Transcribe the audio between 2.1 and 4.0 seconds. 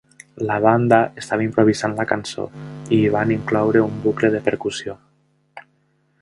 cançó, i hi van incloure